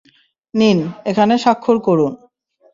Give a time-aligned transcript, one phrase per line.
[0.53, 0.79] নিন,
[1.05, 2.11] এখানে স্বাক্ষর করুন।